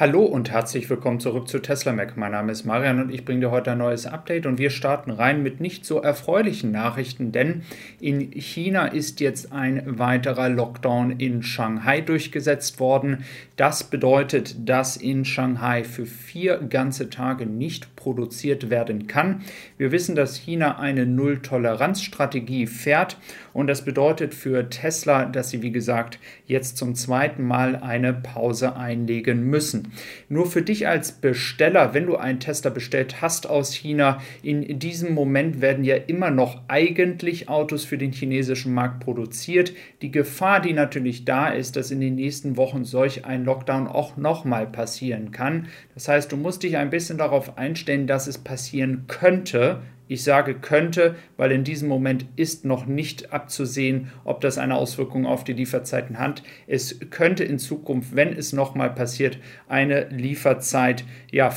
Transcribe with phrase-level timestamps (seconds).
[0.00, 2.16] Hallo und herzlich willkommen zurück zu Tesla Mac.
[2.16, 5.10] Mein Name ist Marian und ich bringe dir heute ein neues Update und wir starten
[5.10, 7.64] rein mit nicht so erfreulichen Nachrichten, denn
[8.00, 13.26] in China ist jetzt ein weiterer Lockdown in Shanghai durchgesetzt worden.
[13.56, 19.42] Das bedeutet, dass in Shanghai für vier ganze Tage nicht produziert werden kann.
[19.76, 23.18] Wir wissen, dass China eine Null-Toleranz-Strategie fährt
[23.52, 28.76] und das bedeutet für Tesla, dass sie wie gesagt jetzt zum zweiten Mal eine Pause
[28.76, 29.89] einlegen müssen.
[30.28, 35.14] Nur für dich als Besteller, wenn du einen Tester bestellt hast aus China, in diesem
[35.14, 39.72] Moment werden ja immer noch eigentlich Autos für den chinesischen Markt produziert.
[40.02, 44.16] Die Gefahr, die natürlich da ist, dass in den nächsten Wochen solch ein Lockdown auch
[44.16, 45.68] nochmal passieren kann.
[45.94, 49.80] Das heißt, du musst dich ein bisschen darauf einstellen, dass es passieren könnte,
[50.10, 55.24] ich sage könnte, weil in diesem Moment ist noch nicht abzusehen, ob das eine Auswirkung
[55.24, 56.42] auf die Lieferzeiten hat.
[56.66, 59.38] Es könnte in Zukunft, wenn es nochmal passiert,
[59.68, 61.52] eine Lieferzeit, ja,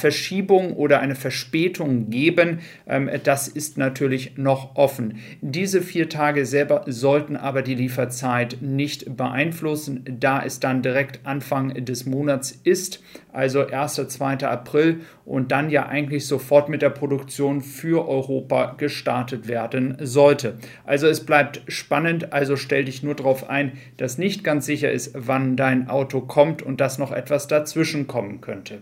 [0.75, 2.59] oder eine Verspätung geben.
[2.85, 5.17] Ähm, das ist natürlich noch offen.
[5.41, 11.73] Diese vier Tage selber sollten aber die Lieferzeit nicht beeinflussen, da es dann direkt Anfang
[11.85, 13.01] des Monats ist,
[13.31, 13.95] also 1.
[13.95, 14.45] 2.
[14.47, 20.55] April und dann ja eigentlich sofort mit der Produktion für Europa Europa gestartet werden sollte.
[20.85, 25.11] Also es bleibt spannend, also stell dich nur darauf ein, dass nicht ganz sicher ist,
[25.15, 28.81] wann dein Auto kommt und dass noch etwas dazwischen kommen könnte.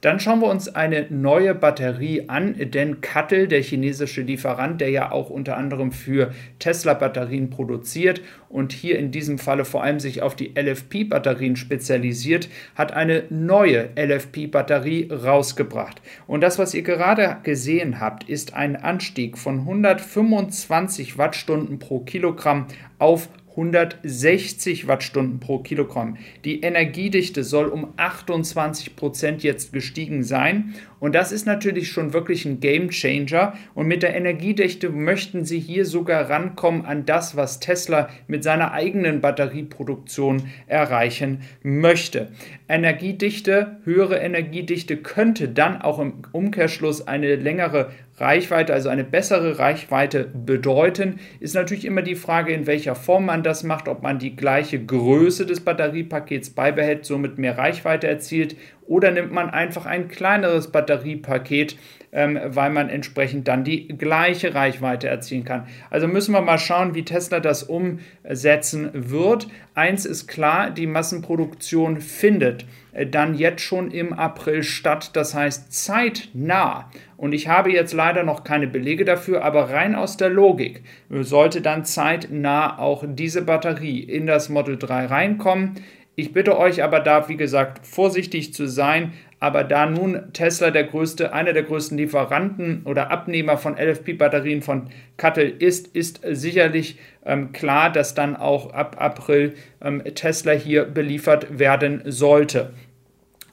[0.00, 5.10] Dann schauen wir uns eine neue Batterie an, denn Kattel, der chinesische Lieferant, der ja
[5.10, 10.36] auch unter anderem für Tesla-Batterien produziert und hier in diesem Falle vor allem sich auf
[10.36, 16.00] die LFP-Batterien spezialisiert, hat eine neue LFP-Batterie rausgebracht.
[16.28, 22.66] Und das, was ihr gerade gesehen habt, ist ein Anstieg von 125 Wattstunden pro Kilogramm
[23.00, 26.16] auf 160 Wattstunden pro Kilogramm.
[26.44, 30.74] Die Energiedichte soll um 28 Prozent jetzt gestiegen sein.
[31.00, 33.54] Und das ist natürlich schon wirklich ein Game Changer.
[33.74, 38.72] Und mit der Energiedichte möchten sie hier sogar rankommen an das, was Tesla mit seiner
[38.72, 42.28] eigenen Batterieproduktion erreichen möchte.
[42.68, 50.24] Energiedichte, höhere Energiedichte könnte dann auch im Umkehrschluss eine längere Reichweite, also eine bessere Reichweite
[50.24, 54.34] bedeuten, ist natürlich immer die Frage, in welcher Form man das macht, ob man die
[54.34, 58.56] gleiche Größe des Batteriepakets beibehält, somit mehr Reichweite erzielt,
[58.88, 61.76] oder nimmt man einfach ein kleineres Batteriepaket,
[62.10, 65.66] ähm, weil man entsprechend dann die gleiche Reichweite erzielen kann.
[65.90, 69.48] Also müssen wir mal schauen, wie Tesla das umsetzen wird.
[69.74, 75.72] Eins ist klar, die Massenproduktion findet äh, dann jetzt schon im April statt, das heißt
[75.72, 76.90] zeitnah.
[77.18, 81.60] Und ich habe jetzt leider noch keine Belege dafür, aber rein aus der Logik sollte
[81.60, 85.74] dann zeitnah auch diese Batterie in das Model 3 reinkommen.
[86.18, 89.12] Ich bitte euch aber da, wie gesagt, vorsichtig zu sein.
[89.38, 94.88] Aber da nun Tesla der größte, einer der größten Lieferanten oder Abnehmer von LFP-Batterien von
[95.16, 101.56] Cuttle ist, ist sicherlich ähm, klar, dass dann auch ab April ähm, Tesla hier beliefert
[101.60, 102.72] werden sollte.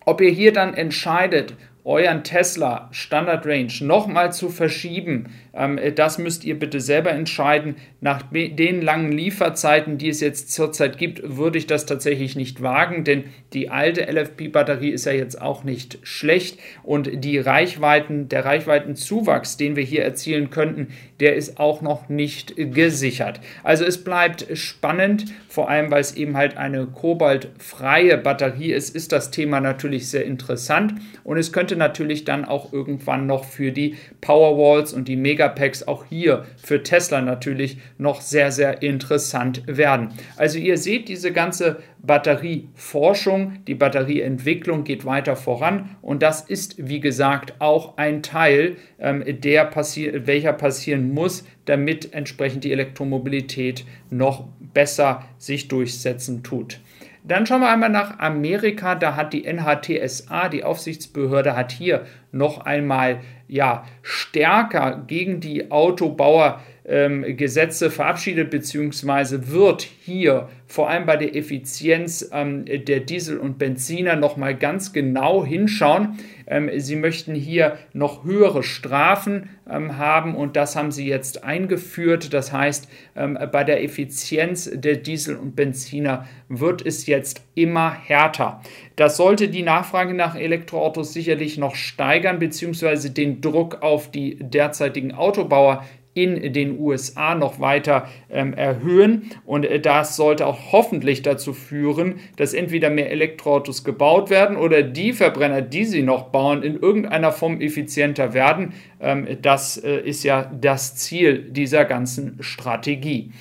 [0.04, 1.54] Ob ihr hier dann entscheidet,
[1.86, 7.76] euren Tesla Standard Range nochmal zu verschieben, ähm, das müsst ihr bitte selber entscheiden.
[8.02, 13.04] Nach den langen Lieferzeiten, die es jetzt zurzeit gibt, würde ich das tatsächlich nicht wagen,
[13.04, 19.58] denn die alte LFP-Batterie ist ja jetzt auch nicht schlecht und die Reichweiten, der Reichweitenzuwachs,
[19.58, 23.40] den wir hier erzielen könnten, der ist auch noch nicht gesichert.
[23.64, 29.14] Also es bleibt spannend, vor allem weil es eben halt eine kobaltfreie Batterie ist, ist
[29.14, 33.96] das Thema natürlich sehr interessant und es könnte natürlich dann auch irgendwann noch für die
[34.22, 40.10] Powerwalls und die Megapacks auch hier für Tesla natürlich noch sehr, sehr interessant werden.
[40.38, 47.00] Also ihr seht diese ganze Batterieforschung, die Batterieentwicklung geht weiter voran und das ist, wie
[47.00, 54.48] gesagt, auch ein Teil, ähm, der passi welcher passieren muss, damit entsprechend die Elektromobilität noch
[54.74, 56.80] besser sich durchsetzen tut.
[57.28, 58.96] Dann schauen wir einmal nach Amerika.
[58.96, 66.62] Da hat die NHTSA, die Aufsichtsbehörde, hat hier noch einmal ja, stärker gegen die Autobauer
[66.88, 73.58] ähm, Gesetze verabschiedet, beziehungsweise wird hier vor allem bei der Effizienz ähm, der Diesel und
[73.58, 76.18] Benziner nochmal ganz genau hinschauen.
[76.48, 82.34] Ähm, sie möchten hier noch höhere Strafen ähm, haben und das haben sie jetzt eingeführt.
[82.34, 88.62] Das heißt, ähm, bei der Effizienz der Diesel und Benziner wird es jetzt immer härter.
[88.96, 95.14] Das sollte die Nachfrage nach Elektroautos sicherlich noch steigern, beziehungsweise den Druck auf die derzeitigen
[95.14, 95.84] Autobauer
[96.16, 99.30] in den USA noch weiter ähm, erhöhen.
[99.46, 104.82] Und äh, das sollte auch hoffentlich dazu führen, dass entweder mehr Elektroautos gebaut werden oder
[104.82, 108.74] die Verbrenner, die sie noch bauen, in irgendeiner Form effizienter werden.
[109.02, 113.32] Ähm, das äh, ist ja das Ziel dieser ganzen Strategie.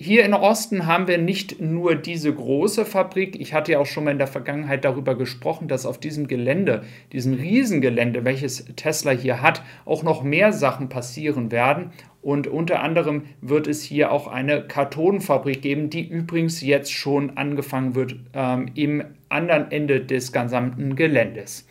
[0.00, 3.40] Hier in Osten haben wir nicht nur diese große Fabrik.
[3.40, 6.84] Ich hatte ja auch schon mal in der Vergangenheit darüber gesprochen, dass auf diesem Gelände,
[7.12, 11.90] diesem Riesengelände, welches Tesla hier hat, auch noch mehr Sachen passieren werden.
[12.22, 17.96] Und unter anderem wird es hier auch eine Kartonenfabrik geben, die übrigens jetzt schon angefangen
[17.96, 21.66] wird ähm, im anderen Ende des gesamten Geländes.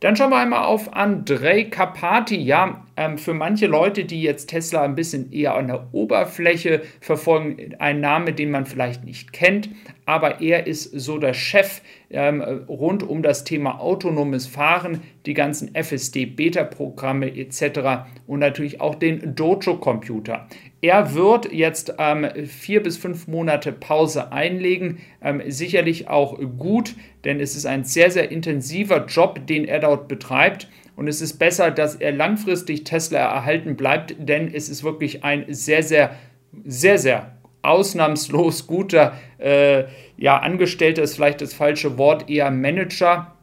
[0.00, 2.36] Dann schauen wir einmal auf Andrei Karpati.
[2.36, 7.76] Ja, ähm, für manche Leute, die jetzt Tesla ein bisschen eher an der Oberfläche verfolgen,
[7.78, 9.70] ein Name, den man vielleicht nicht kennt,
[10.04, 11.80] aber er ist so der Chef
[12.10, 18.08] ähm, rund um das Thema autonomes Fahren, die ganzen FSD-Beta-Programme etc.
[18.26, 20.48] und natürlich auch den Dojo-Computer.
[20.80, 24.98] Er wird jetzt ähm, vier bis fünf Monate Pause einlegen.
[25.22, 30.08] Ähm, sicherlich auch gut, denn es ist ein sehr, sehr intensiver Job, den er dort
[30.08, 30.68] betreibt.
[30.98, 35.44] Und es ist besser, dass er langfristig Tesla erhalten bleibt, denn es ist wirklich ein
[35.46, 36.16] sehr, sehr,
[36.64, 39.84] sehr, sehr ausnahmslos guter äh,
[40.16, 43.37] ja, Angestellter, ist vielleicht das falsche Wort, eher Manager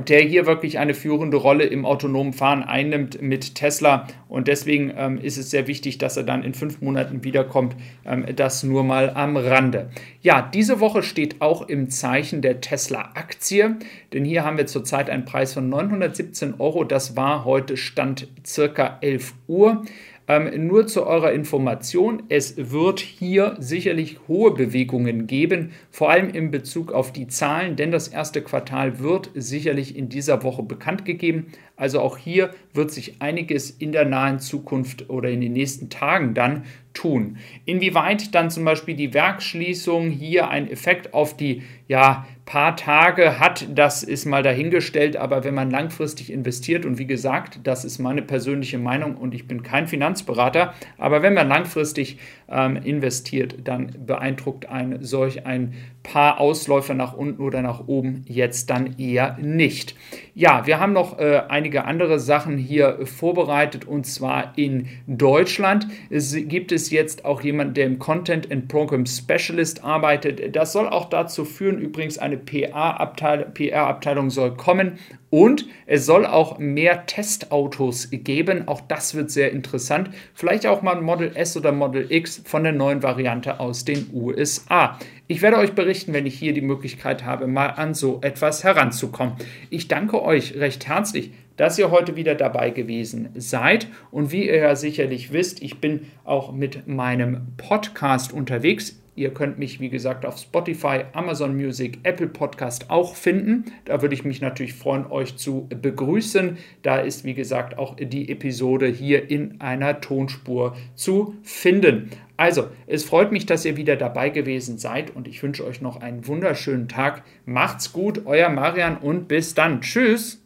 [0.00, 4.06] der hier wirklich eine führende Rolle im autonomen Fahren einnimmt mit Tesla.
[4.28, 7.76] Und deswegen ähm, ist es sehr wichtig, dass er dann in fünf Monaten wiederkommt.
[8.06, 9.90] Ähm, das nur mal am Rande.
[10.22, 13.76] Ja, diese Woche steht auch im Zeichen der Tesla-Aktie,
[14.14, 16.84] denn hier haben wir zurzeit einen Preis von 917 Euro.
[16.84, 19.84] Das war heute Stand circa 11 Uhr.
[20.28, 26.52] Ähm, nur zu eurer Information, es wird hier sicherlich hohe Bewegungen geben, vor allem in
[26.52, 31.46] Bezug auf die Zahlen, denn das erste Quartal wird sicherlich in dieser Woche bekannt gegeben.
[31.76, 36.34] Also auch hier wird sich einiges in der nahen Zukunft oder in den nächsten Tagen
[36.34, 37.38] dann tun.
[37.64, 43.66] Inwieweit dann zum Beispiel die Werksschließung hier einen Effekt auf die ja, paar Tage hat,
[43.74, 48.22] das ist mal dahingestellt, aber wenn man langfristig investiert und wie gesagt, das ist meine
[48.22, 52.18] persönliche Meinung und ich bin kein Finanzberater, aber wenn man langfristig
[52.48, 58.70] ähm, investiert, dann beeindruckt ein solch ein paar Ausläufer nach unten oder nach oben jetzt
[58.70, 59.94] dann eher nicht.
[60.34, 66.34] Ja, wir haben noch äh, einige andere Sachen hier vorbereitet und zwar in Deutschland es
[66.48, 70.56] gibt es jetzt auch jemanden, der im Content and Program Specialist arbeitet.
[70.56, 74.98] Das soll auch dazu führen, übrigens eine PR-Abteilung soll kommen
[75.30, 78.68] und es soll auch mehr Testautos geben.
[78.68, 80.10] Auch das wird sehr interessant.
[80.34, 84.10] Vielleicht auch mal ein Model S oder Model X von der neuen Variante aus den
[84.12, 84.98] USA.
[85.28, 89.36] Ich werde euch berichten, wenn ich hier die Möglichkeit habe, mal an so etwas heranzukommen.
[89.70, 93.88] Ich danke euch recht herzlich, dass ihr heute wieder dabei gewesen seid.
[94.10, 98.98] Und wie ihr ja sicherlich wisst, ich bin auch mit meinem Podcast unterwegs.
[99.14, 103.66] Ihr könnt mich, wie gesagt, auf Spotify, Amazon Music, Apple Podcast auch finden.
[103.84, 106.56] Da würde ich mich natürlich freuen, euch zu begrüßen.
[106.80, 112.08] Da ist, wie gesagt, auch die Episode hier in einer Tonspur zu finden.
[112.38, 116.00] Also, es freut mich, dass ihr wieder dabei gewesen seid und ich wünsche euch noch
[116.00, 117.22] einen wunderschönen Tag.
[117.44, 119.82] Macht's gut, euer Marian und bis dann.
[119.82, 120.41] Tschüss.